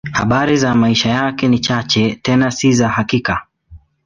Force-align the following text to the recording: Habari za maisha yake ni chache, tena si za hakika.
Habari 0.13 0.57
za 0.57 0.75
maisha 0.75 1.09
yake 1.09 1.47
ni 1.47 1.59
chache, 1.59 2.15
tena 2.15 2.51
si 2.51 2.73
za 2.73 2.89
hakika. 2.89 3.45